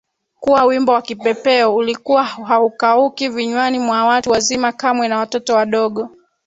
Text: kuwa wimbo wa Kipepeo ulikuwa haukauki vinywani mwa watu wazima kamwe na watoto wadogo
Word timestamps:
kuwa 0.39 0.63
wimbo 0.65 0.91
wa 0.91 1.01
Kipepeo 1.01 1.75
ulikuwa 1.75 2.23
haukauki 2.23 3.29
vinywani 3.29 3.79
mwa 3.79 4.05
watu 4.05 4.31
wazima 4.31 4.71
kamwe 4.71 5.07
na 5.07 5.17
watoto 5.17 5.53
wadogo 5.55 6.09